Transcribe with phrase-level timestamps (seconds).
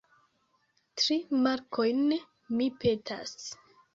[1.01, 2.01] Tri markojn,
[2.57, 3.37] mi petas.